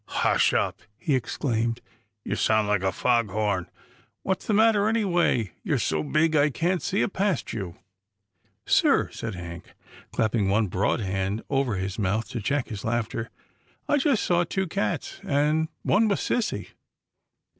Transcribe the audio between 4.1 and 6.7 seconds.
what's the matter, anyway? You're so big, I